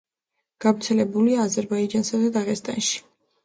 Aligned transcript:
გავრცელებულია 0.65 1.45
აზერბაიჯანსა 1.49 2.25
და 2.25 2.35
დაღესტანში. 2.41 3.09